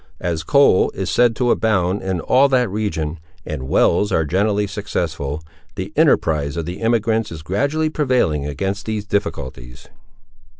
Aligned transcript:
As 0.19 0.41
coal 0.41 0.89
is 0.95 1.11
said 1.11 1.35
to 1.35 1.51
abound 1.51 2.01
in 2.01 2.21
all 2.21 2.47
that 2.49 2.71
region, 2.71 3.19
and 3.45 3.69
wells 3.69 4.11
are 4.11 4.25
generally 4.25 4.65
successful, 4.65 5.43
the 5.75 5.93
enterprise 5.95 6.57
of 6.57 6.65
the 6.65 6.81
emigrants 6.81 7.31
is 7.31 7.43
gradually 7.43 7.91
prevailing 7.91 8.43
against 8.47 8.87
these 8.87 9.05
difficulties. 9.05 9.89